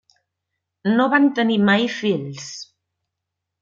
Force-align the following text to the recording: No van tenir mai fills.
No 0.95 1.07
van 1.15 1.29
tenir 1.41 1.61
mai 1.69 1.87
fills. 2.01 2.53